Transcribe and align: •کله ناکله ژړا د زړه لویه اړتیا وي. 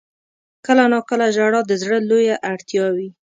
•کله 0.65 0.83
ناکله 0.93 1.25
ژړا 1.35 1.61
د 1.65 1.71
زړه 1.81 1.97
لویه 2.09 2.35
اړتیا 2.51 2.85
وي. 2.95 3.09